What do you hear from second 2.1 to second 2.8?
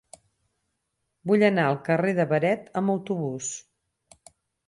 de Beret